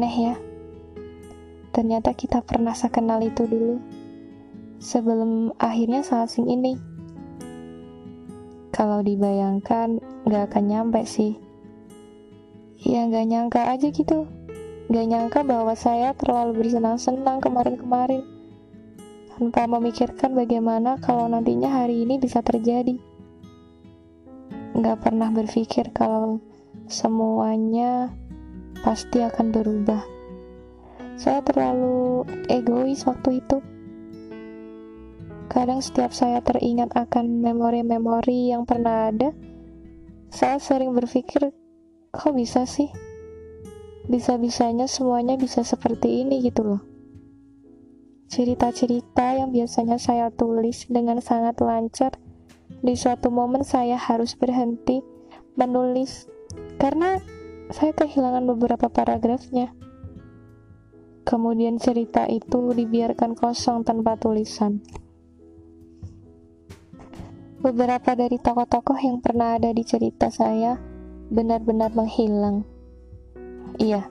Aneh 0.00 0.32
ya. 0.32 0.36
Ternyata 1.76 2.16
kita 2.16 2.40
pernah 2.40 2.72
sekenal 2.72 3.20
itu 3.20 3.44
dulu. 3.44 3.76
Sebelum 4.80 5.52
akhirnya 5.60 6.00
saling 6.00 6.48
ini. 6.48 6.72
Kalau 8.72 9.04
dibayangkan, 9.04 10.00
gak 10.24 10.44
akan 10.48 10.64
nyampe 10.72 11.04
sih. 11.04 11.36
Ya 12.80 13.12
gak 13.12 13.28
nyangka 13.28 13.68
aja 13.76 13.92
gitu. 13.92 14.24
Gak 14.88 15.04
nyangka 15.04 15.44
bahwa 15.44 15.76
saya 15.76 16.16
terlalu 16.16 16.64
bersenang-senang 16.64 17.44
kemarin-kemarin. 17.44 18.24
Tanpa 19.36 19.68
memikirkan 19.68 20.32
bagaimana 20.32 20.96
kalau 20.96 21.28
nantinya 21.28 21.68
hari 21.68 22.08
ini 22.08 22.16
bisa 22.16 22.40
terjadi. 22.40 22.96
Gak 24.80 25.04
pernah 25.04 25.28
berpikir 25.28 25.92
kalau 25.92 26.40
semuanya 26.88 28.16
pasti 28.80 29.20
akan 29.20 29.52
berubah. 29.52 30.02
Saya 31.20 31.44
terlalu 31.44 32.24
egois 32.48 33.04
waktu 33.04 33.44
itu. 33.44 33.60
Kadang 35.50 35.84
setiap 35.84 36.14
saya 36.14 36.40
teringat 36.40 36.94
akan 36.94 37.42
memori-memori 37.42 38.54
yang 38.54 38.64
pernah 38.64 39.10
ada, 39.12 39.34
saya 40.30 40.62
sering 40.62 40.94
berpikir, 40.94 41.50
kok 42.14 42.32
bisa 42.32 42.64
sih? 42.64 42.88
Bisa-bisanya 44.06 44.86
semuanya 44.86 45.34
bisa 45.34 45.66
seperti 45.66 46.22
ini 46.22 46.38
gitu 46.46 46.62
loh. 46.64 46.82
Cerita-cerita 48.30 49.34
yang 49.34 49.50
biasanya 49.50 49.98
saya 49.98 50.30
tulis 50.30 50.86
dengan 50.86 51.18
sangat 51.18 51.58
lancar, 51.58 52.14
di 52.78 52.94
suatu 52.94 53.28
momen 53.28 53.66
saya 53.66 53.98
harus 53.98 54.38
berhenti 54.38 55.02
menulis 55.58 56.30
karena 56.78 57.18
saya 57.70 57.94
kehilangan 57.94 58.44
beberapa 58.50 58.90
paragrafnya. 58.90 59.70
Kemudian 61.22 61.78
cerita 61.78 62.26
itu 62.26 62.74
dibiarkan 62.74 63.38
kosong 63.38 63.86
tanpa 63.86 64.18
tulisan. 64.18 64.82
Beberapa 67.60 68.16
dari 68.16 68.40
tokoh-tokoh 68.40 68.98
yang 68.98 69.22
pernah 69.22 69.54
ada 69.54 69.70
di 69.70 69.84
cerita 69.86 70.32
saya 70.32 70.80
benar-benar 71.30 71.94
menghilang. 71.94 72.66
Iya, 73.78 74.10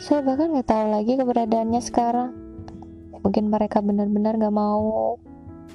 saya 0.00 0.24
bahkan 0.24 0.50
nggak 0.50 0.66
tahu 0.66 0.86
lagi 0.90 1.12
keberadaannya 1.20 1.82
sekarang. 1.84 2.30
Mungkin 3.20 3.52
mereka 3.52 3.84
benar-benar 3.84 4.40
gak 4.40 4.56
mau 4.56 5.20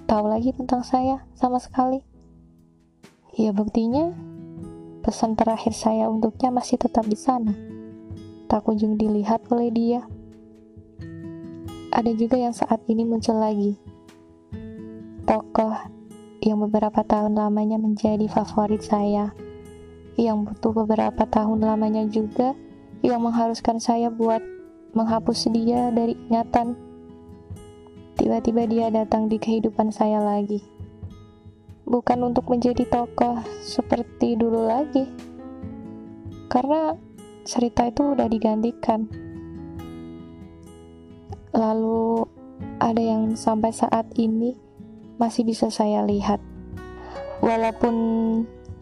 tahu 0.10 0.26
lagi 0.26 0.50
tentang 0.52 0.82
saya 0.82 1.22
sama 1.38 1.62
sekali. 1.62 2.02
Ya 3.38 3.54
buktinya, 3.54 4.18
pesan 5.06 5.38
terakhir 5.38 5.78
saya 5.78 6.10
untuknya 6.10 6.50
masih 6.50 6.82
tetap 6.82 7.06
di 7.06 7.14
sana. 7.14 7.54
Tak 8.50 8.66
kunjung 8.66 8.98
dilihat 8.98 9.46
oleh 9.54 9.70
dia 9.70 10.02
ada 11.96 12.12
juga 12.12 12.36
yang 12.36 12.52
saat 12.52 12.84
ini 12.92 13.08
muncul 13.08 13.40
lagi. 13.40 13.80
Tokoh 15.24 15.74
yang 16.44 16.60
beberapa 16.60 17.08
tahun 17.08 17.40
lamanya 17.40 17.80
menjadi 17.80 18.28
favorit 18.28 18.84
saya, 18.84 19.32
yang 20.20 20.44
butuh 20.44 20.76
beberapa 20.76 21.24
tahun 21.24 21.64
lamanya 21.64 22.04
juga, 22.12 22.52
yang 23.00 23.24
mengharuskan 23.24 23.80
saya 23.80 24.12
buat 24.12 24.44
menghapus 24.92 25.48
dia 25.56 25.88
dari 25.96 26.20
ingatan. 26.28 26.76
Tiba-tiba 28.20 28.68
dia 28.68 28.92
datang 28.92 29.32
di 29.32 29.40
kehidupan 29.40 29.96
saya 29.96 30.20
lagi. 30.20 30.75
Bukan 31.86 32.20
untuk 32.26 32.50
menjadi 32.50 32.84
tokoh 32.90 33.42
seperti 33.62 34.34
dulu 34.36 34.66
lagi, 34.66 35.06
karena 36.50 36.98
cerita 37.46 37.86
itu 37.86 38.18
udah 38.18 38.26
digantikan 38.26 39.06
Lalu 41.56 42.28
ada 42.84 43.00
yang 43.00 43.32
sampai 43.40 43.72
saat 43.72 44.12
ini 44.20 44.60
masih 45.16 45.48
bisa 45.48 45.72
saya 45.72 46.04
lihat. 46.04 46.44
Walaupun 47.40 47.96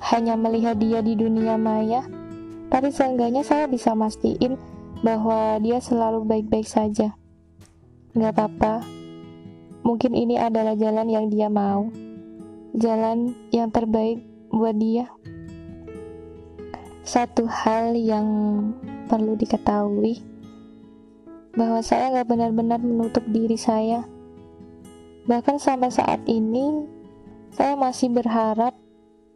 hanya 0.09 0.33
melihat 0.33 0.81
dia 0.81 1.05
di 1.05 1.13
dunia 1.13 1.53
maya, 1.53 2.01
tapi 2.73 2.89
seenggaknya 2.89 3.45
saya 3.45 3.69
bisa 3.69 3.93
mastiin 3.93 4.57
bahwa 5.05 5.61
dia 5.61 5.77
selalu 5.77 6.25
baik-baik 6.25 6.65
saja. 6.65 7.13
Gak 8.17 8.33
apa-apa, 8.33 8.81
mungkin 9.85 10.17
ini 10.17 10.41
adalah 10.41 10.73
jalan 10.73 11.13
yang 11.13 11.29
dia 11.29 11.53
mau, 11.53 11.93
jalan 12.73 13.37
yang 13.53 13.69
terbaik 13.69 14.25
buat 14.49 14.73
dia. 14.73 15.05
Satu 17.05 17.45
hal 17.45 17.93
yang 17.93 18.25
perlu 19.05 19.37
diketahui 19.37 20.25
bahwa 21.53 21.85
saya 21.85 22.09
gak 22.17 22.33
benar-benar 22.33 22.81
menutup 22.81 23.21
diri 23.29 23.57
saya. 23.61 24.09
Bahkan 25.29 25.61
sampai 25.61 25.93
saat 25.93 26.25
ini, 26.25 26.89
saya 27.53 27.77
masih 27.77 28.09
berharap 28.09 28.73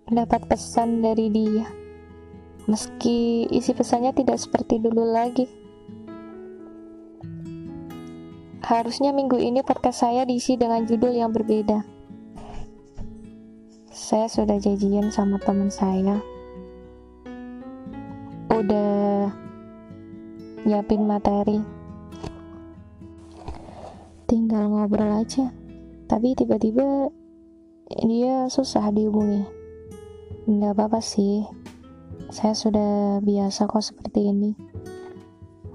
dapat 0.10 0.42
pesan 0.50 1.06
dari 1.06 1.30
dia. 1.30 1.70
Meski 2.66 3.48
isi 3.54 3.72
pesannya 3.72 4.12
tidak 4.18 4.42
seperti 4.42 4.82
dulu 4.82 5.06
lagi. 5.08 5.46
Harusnya 8.66 9.16
minggu 9.16 9.40
ini 9.40 9.64
podcast 9.64 10.04
saya 10.04 10.28
diisi 10.28 10.60
dengan 10.60 10.84
judul 10.84 11.16
yang 11.16 11.32
berbeda. 11.32 11.97
Saya 14.08 14.32
sudah 14.32 14.56
janjian 14.56 15.12
sama 15.12 15.36
teman 15.36 15.68
saya. 15.68 16.24
Udah 18.48 19.28
nyiapin 20.64 21.04
materi. 21.04 21.60
Tinggal 24.24 24.72
ngobrol 24.72 25.12
aja. 25.12 25.52
Tapi 26.08 26.40
tiba-tiba 26.40 27.12
dia 28.08 28.48
susah 28.48 28.96
dihubungi. 28.96 29.44
Nggak 30.48 30.72
apa-apa 30.80 31.04
sih. 31.04 31.44
Saya 32.32 32.56
sudah 32.56 33.20
biasa 33.20 33.68
kok 33.68 33.84
seperti 33.84 34.32
ini. 34.32 34.56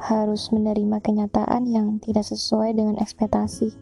Harus 0.00 0.48
menerima 0.56 1.04
kenyataan 1.04 1.68
yang 1.68 2.00
tidak 2.00 2.24
sesuai 2.24 2.72
dengan 2.80 2.96
ekspektasi. 2.96 3.76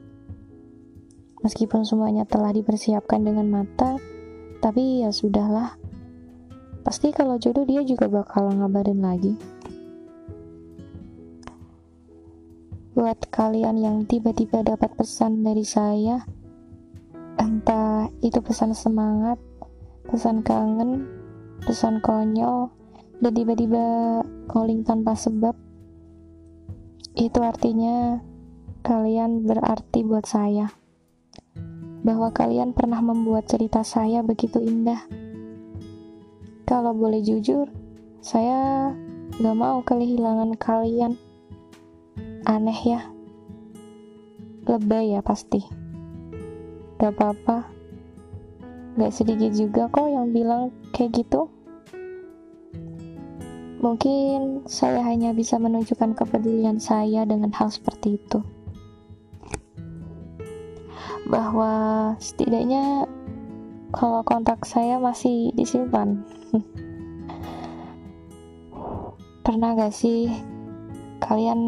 Meskipun 1.46 1.86
semuanya 1.86 2.26
telah 2.26 2.50
dipersiapkan 2.50 3.22
dengan 3.22 3.46
mata 3.46 4.18
tapi 4.60 5.04
ya 5.04 5.10
sudahlah. 5.10 5.76
Pasti 6.84 7.12
kalau 7.12 7.36
jodoh 7.36 7.64
dia 7.64 7.84
juga 7.84 8.08
bakal 8.08 8.52
ngabarin 8.52 9.00
lagi. 9.00 9.36
Buat 12.96 13.32
kalian 13.32 13.80
yang 13.80 13.96
tiba-tiba 14.04 14.60
dapat 14.60 14.92
pesan 14.96 15.40
dari 15.40 15.64
saya 15.64 16.20
entah 17.40 18.12
itu 18.20 18.36
pesan 18.44 18.76
semangat 18.76 19.40
pesan 20.04 20.44
kangen 20.44 21.08
pesan 21.64 22.04
konyol 22.04 22.68
dan 23.24 23.32
tiba-tiba 23.32 24.20
calling 24.48 24.84
tanpa 24.84 25.16
sebab 25.16 25.56
itu 27.16 27.40
artinya 27.40 28.20
kalian 28.84 29.48
berarti 29.48 30.04
buat 30.04 30.28
saya 30.28 30.68
bahwa 32.00 32.32
kalian 32.32 32.72
pernah 32.72 33.00
membuat 33.04 33.48
cerita 33.50 33.84
saya 33.84 34.24
begitu 34.24 34.60
indah 34.60 35.04
kalau 36.64 36.96
boleh 36.96 37.20
jujur 37.20 37.68
saya 38.20 38.92
gak 39.40 39.56
mau 39.56 39.80
kehilangan 39.84 40.54
kalian 40.60 41.16
Aneh 42.50 42.80
ya. 42.82 43.00
Lebay 44.64 45.12
ya 45.12 45.20
pasti. 45.20 45.60
Gak 46.96 47.12
apa-apa. 47.12 47.68
Gak 48.96 49.12
sedikit 49.12 49.52
juga 49.52 49.92
kok 49.92 50.08
yang 50.08 50.32
bilang 50.32 50.72
kayak 50.96 51.20
gitu. 51.20 51.52
Mungkin 53.80 54.64
saya 54.64 55.04
hanya 55.04 55.36
bisa 55.36 55.60
menunjukkan 55.60 56.16
kepedulian 56.16 56.80
saya 56.80 57.28
dengan 57.28 57.52
hal 57.52 57.68
seperti 57.68 58.16
itu. 58.16 58.40
Bahwa 61.28 61.72
setidaknya 62.16 63.04
kalau 63.90 64.22
kontak 64.22 64.62
saya 64.64 64.96
masih 65.02 65.50
disimpan. 65.58 66.22
Pernah 69.44 69.74
gak 69.74 69.92
sih 69.92 70.30
kalian 71.18 71.60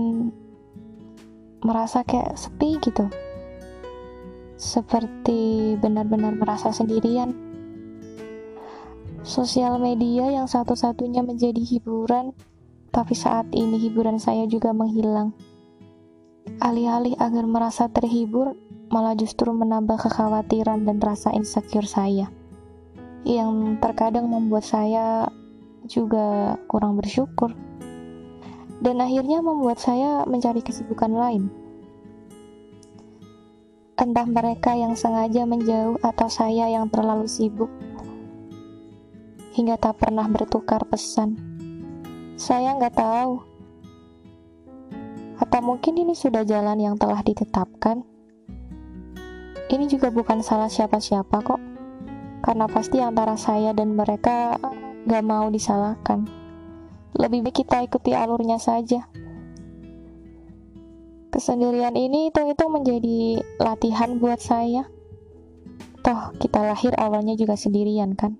merasa 1.66 2.06
kayak 2.06 2.38
sepi 2.38 2.78
gitu? 2.80 3.10
Seperti 4.54 5.74
benar-benar 5.82 6.38
merasa 6.38 6.70
sendirian? 6.70 7.34
Sosial 9.22 9.78
media 9.78 10.30
yang 10.30 10.46
satu-satunya 10.50 11.22
menjadi 11.22 11.62
hiburan 11.62 12.34
tapi 12.92 13.16
saat 13.16 13.48
ini 13.56 13.80
hiburan 13.80 14.20
saya 14.20 14.44
juga 14.44 14.76
menghilang. 14.76 15.32
Alih-alih 16.60 17.16
agar 17.16 17.48
merasa 17.48 17.88
terhibur 17.88 18.52
malah 18.92 19.16
justru 19.16 19.48
menambah 19.56 19.96
kekhawatiran 19.96 20.84
dan 20.84 21.00
rasa 21.00 21.32
insecure 21.32 21.88
saya 21.88 22.28
yang 23.24 23.80
terkadang 23.80 24.28
membuat 24.28 24.68
saya 24.68 25.32
juga 25.88 26.60
kurang 26.68 27.00
bersyukur 27.00 27.56
dan 28.82 28.98
akhirnya 28.98 29.38
membuat 29.40 29.78
saya 29.78 30.26
mencari 30.26 30.58
kesibukan 30.60 31.14
lain. 31.14 31.46
Entah 33.94 34.26
mereka 34.26 34.74
yang 34.74 34.98
sengaja 34.98 35.46
menjauh 35.46 36.02
atau 36.02 36.26
saya 36.26 36.66
yang 36.66 36.90
terlalu 36.90 37.30
sibuk, 37.30 37.70
hingga 39.54 39.78
tak 39.78 40.02
pernah 40.02 40.26
bertukar 40.26 40.82
pesan. 40.82 41.38
Saya 42.34 42.74
nggak 42.74 42.98
tahu. 42.98 43.38
Atau 45.38 45.60
mungkin 45.62 45.94
ini 46.02 46.18
sudah 46.18 46.42
jalan 46.42 46.82
yang 46.82 46.98
telah 46.98 47.22
ditetapkan. 47.22 48.02
Ini 49.72 49.88
juga 49.88 50.12
bukan 50.12 50.44
salah 50.44 50.68
siapa-siapa 50.68 51.40
kok. 51.40 51.56
Karena 52.44 52.68
pasti 52.68 53.00
antara 53.00 53.40
saya 53.40 53.72
dan 53.72 53.96
mereka 53.96 54.60
gak 55.08 55.24
mau 55.24 55.48
disalahkan. 55.48 56.28
Lebih 57.16 57.48
baik 57.48 57.64
kita 57.64 57.80
ikuti 57.80 58.12
alurnya 58.12 58.60
saja. 58.60 59.08
Kesendirian 61.32 61.96
ini 61.96 62.28
hitung-hitung 62.28 62.68
menjadi 62.68 63.40
latihan 63.56 64.20
buat 64.20 64.44
saya. 64.44 64.84
Toh, 66.04 66.36
kita 66.36 66.60
lahir 66.60 66.92
awalnya 67.00 67.32
juga 67.32 67.56
sendirian 67.56 68.12
kan? 68.12 68.36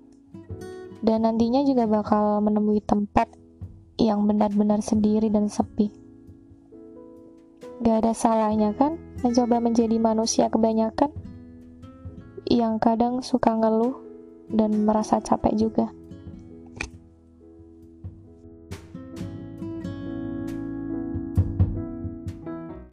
Dan 1.01 1.25
nantinya 1.25 1.65
juga 1.65 1.89
bakal 1.89 2.45
menemui 2.45 2.85
tempat 2.85 3.25
yang 3.97 4.29
benar-benar 4.29 4.85
sendiri 4.85 5.33
dan 5.33 5.49
sepi. 5.49 5.89
Gak 7.81 8.05
ada 8.05 8.13
salahnya 8.13 8.77
kan 8.77 9.01
mencoba 9.25 9.57
menjadi 9.57 9.97
manusia 9.97 10.53
kebanyakan 10.53 11.22
yang 12.53 12.77
kadang 12.77 13.25
suka 13.25 13.57
ngeluh 13.57 13.97
dan 14.53 14.85
merasa 14.85 15.17
capek 15.17 15.57
juga. 15.57 15.89